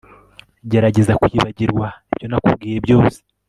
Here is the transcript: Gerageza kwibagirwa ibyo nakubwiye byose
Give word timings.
Gerageza 0.71 1.13
kwibagirwa 1.21 1.87
ibyo 2.13 2.25
nakubwiye 2.31 2.77
byose 2.85 3.17